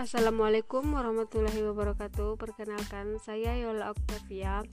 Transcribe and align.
Assalamualaikum 0.00 0.96
warahmatullahi 0.96 1.60
wabarakatuh. 1.60 2.40
Perkenalkan, 2.40 3.20
saya 3.20 3.52
Yola 3.60 3.92
Octavia. 3.92 4.64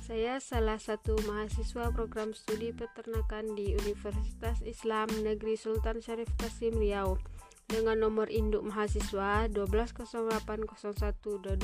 Saya 0.00 0.40
salah 0.40 0.80
satu 0.80 1.20
mahasiswa 1.28 1.92
program 1.92 2.32
studi 2.32 2.72
peternakan 2.72 3.52
di 3.52 3.76
Universitas 3.76 4.64
Islam 4.64 5.12
Negeri 5.20 5.52
Sultan 5.52 6.00
Syarif 6.00 6.32
Kasim 6.40 6.80
Riau 6.80 7.20
dengan 7.68 8.00
nomor 8.00 8.32
induk 8.32 8.64
mahasiswa 8.64 9.52
12080122816. 9.52 11.60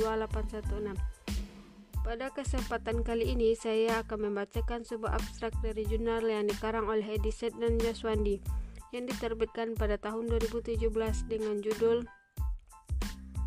Pada 2.05 2.27
kesempatan 2.37 3.01
kali 3.01 3.32
ini, 3.32 3.57
saya 3.57 4.05
akan 4.05 4.29
membacakan 4.29 4.85
sebuah 4.85 5.16
abstrak 5.16 5.57
dari 5.64 5.89
jurnal 5.89 6.21
yang 6.29 6.53
dikarang 6.53 6.85
oleh 6.85 7.16
Ediset 7.16 7.57
dan 7.57 7.80
Jaswandi 7.80 8.45
yang 8.93 9.09
diterbitkan 9.09 9.73
pada 9.73 9.96
tahun 9.96 10.29
2017 10.37 10.85
dengan 11.32 11.65
judul 11.65 12.05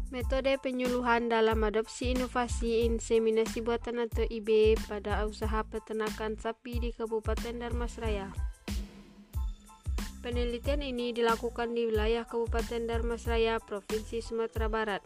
Metode 0.07 0.55
penyuluhan 0.55 1.27
dalam 1.27 1.67
adopsi 1.67 2.15
inovasi 2.15 2.87
inseminasi 2.87 3.59
buatan 3.59 4.07
atau 4.07 4.23
IB 4.23 4.79
pada 4.87 5.27
usaha 5.27 5.67
peternakan 5.67 6.39
sapi 6.39 6.79
di 6.79 6.95
Kabupaten 6.95 7.59
Darmasraya. 7.59 8.31
Penelitian 10.23 10.79
ini 10.79 11.11
dilakukan 11.11 11.75
di 11.75 11.91
wilayah 11.91 12.23
Kabupaten 12.23 12.87
Darmasraya, 12.87 13.59
Provinsi 13.59 14.23
Sumatera 14.23 14.71
Barat. 14.71 15.03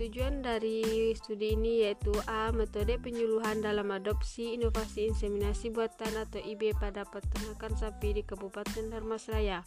Tujuan 0.00 0.40
dari 0.40 1.12
studi 1.12 1.52
ini 1.52 1.84
yaitu 1.84 2.16
A. 2.24 2.48
Metode 2.48 2.96
penyuluhan 2.96 3.60
dalam 3.60 3.92
adopsi 3.92 4.56
inovasi 4.56 5.12
inseminasi 5.12 5.68
buatan 5.68 6.16
atau 6.16 6.40
IB 6.40 6.80
pada 6.80 7.04
peternakan 7.04 7.76
sapi 7.76 8.16
di 8.16 8.22
Kabupaten 8.24 8.88
Darmasraya. 8.88 9.60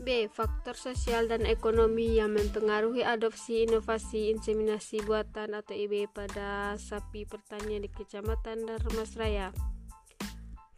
B. 0.00 0.32
Faktor 0.32 0.72
sosial 0.80 1.28
dan 1.28 1.44
ekonomi 1.44 2.16
yang 2.16 2.32
mempengaruhi 2.32 3.04
adopsi 3.04 3.68
inovasi 3.68 4.32
inseminasi 4.32 5.04
buatan 5.04 5.52
atau 5.52 5.76
IB 5.76 6.08
pada 6.08 6.74
sapi 6.80 7.28
pertanian 7.28 7.84
di 7.84 7.90
Kecamatan 7.92 8.64
Darmasraya. 8.64 9.52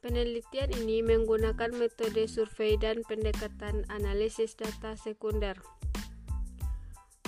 Penelitian 0.03 0.75
ini 0.83 0.98
menggunakan 1.06 1.70
metode 1.79 2.27
survei 2.27 2.75
dan 2.75 3.06
pendekatan 3.06 3.87
analisis 3.87 4.59
data 4.59 4.98
sekunder. 4.98 5.55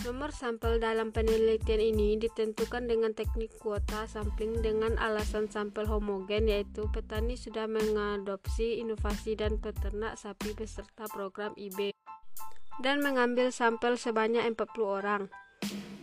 Nomor 0.04 0.36
sampel 0.36 0.84
dalam 0.84 1.16
penelitian 1.16 1.80
ini 1.80 2.20
ditentukan 2.20 2.84
dengan 2.84 3.16
teknik 3.16 3.56
kuota 3.56 4.04
sampling 4.04 4.60
dengan 4.60 5.00
alasan 5.00 5.48
sampel 5.48 5.88
homogen 5.88 6.44
yaitu 6.44 6.84
petani 6.92 7.40
sudah 7.40 7.64
mengadopsi 7.64 8.84
inovasi 8.84 9.32
dan 9.32 9.56
peternak 9.56 10.20
sapi 10.20 10.52
beserta 10.52 11.08
program 11.08 11.56
IB 11.56 11.96
dan 12.84 13.00
mengambil 13.00 13.48
sampel 13.48 13.96
sebanyak 13.96 14.44
40 14.52 14.84
orang. 14.84 15.22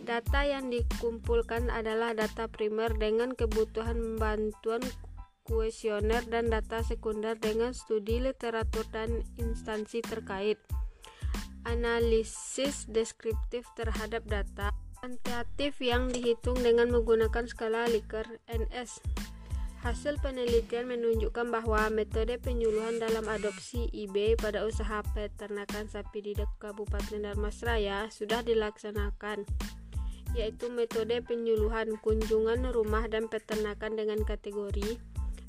Data 0.02 0.42
yang 0.42 0.66
dikumpulkan 0.66 1.70
adalah 1.70 2.10
data 2.10 2.50
primer 2.50 2.90
dengan 2.98 3.38
kebutuhan 3.38 4.18
bantuan 4.18 4.82
kuesioner 5.46 6.26
dan 6.26 6.50
data 6.50 6.82
sekunder 6.82 7.38
dengan 7.38 7.70
studi 7.70 8.18
literatur 8.18 8.82
dan 8.90 9.22
instansi 9.38 10.02
terkait 10.02 10.58
analisis 11.64 12.86
deskriptif 12.90 13.66
terhadap 13.78 14.26
data 14.26 14.74
kuantitatif 15.02 15.82
yang 15.82 16.14
dihitung 16.14 16.62
dengan 16.62 16.86
menggunakan 16.94 17.42
skala 17.50 17.90
Likert 17.90 18.30
NS. 18.46 19.02
Hasil 19.82 20.22
penelitian 20.22 20.86
menunjukkan 20.86 21.50
bahwa 21.50 21.90
metode 21.90 22.38
penyuluhan 22.38 23.02
dalam 23.02 23.26
adopsi 23.26 23.90
IB 23.90 24.38
pada 24.38 24.62
usaha 24.62 25.02
peternakan 25.10 25.90
sapi 25.90 26.22
di 26.22 26.38
Kabupaten 26.38 27.18
Darmasraya 27.18 28.06
sudah 28.14 28.46
dilaksanakan, 28.46 29.42
yaitu 30.38 30.70
metode 30.70 31.18
penyuluhan 31.26 31.98
kunjungan 31.98 32.70
rumah 32.70 33.10
dan 33.10 33.26
peternakan 33.26 33.98
dengan 33.98 34.22
kategori 34.22 35.02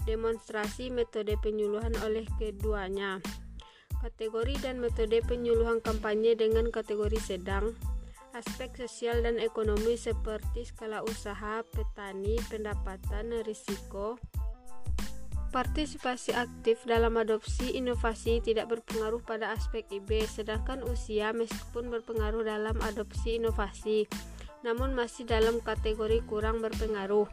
demonstrasi 0.10 0.90
metode 0.90 1.38
penyuluhan 1.40 1.94
oleh 2.02 2.26
keduanya. 2.42 3.22
Kategori 4.04 4.60
dan 4.60 4.84
metode 4.84 5.24
penyuluhan 5.24 5.80
kampanye 5.80 6.36
dengan 6.36 6.68
kategori 6.68 7.24
sedang, 7.24 7.72
aspek 8.36 8.76
sosial 8.76 9.24
dan 9.24 9.40
ekonomi 9.40 9.96
seperti 9.96 10.68
skala 10.68 11.00
usaha, 11.08 11.64
petani, 11.64 12.36
pendapatan, 12.52 13.32
risiko. 13.48 14.20
Partisipasi 15.56 16.36
aktif 16.36 16.84
dalam 16.84 17.16
adopsi 17.16 17.80
inovasi 17.80 18.44
tidak 18.44 18.76
berpengaruh 18.76 19.24
pada 19.24 19.56
aspek 19.56 19.88
IB, 19.88 20.28
sedangkan 20.28 20.84
usia 20.84 21.32
meskipun 21.32 21.88
berpengaruh 21.88 22.44
dalam 22.44 22.76
adopsi 22.84 23.40
inovasi, 23.40 24.04
namun 24.68 24.92
masih 24.92 25.24
dalam 25.24 25.64
kategori 25.64 26.28
kurang 26.28 26.60
berpengaruh. 26.60 27.32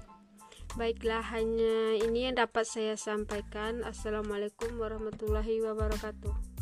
Baiklah, 0.78 1.34
hanya 1.34 1.98
ini 1.98 2.30
yang 2.30 2.38
dapat 2.38 2.62
saya 2.62 2.94
sampaikan. 2.94 3.82
Assalamualaikum 3.82 4.78
warahmatullahi 4.78 5.66
wabarakatuh. 5.66 6.59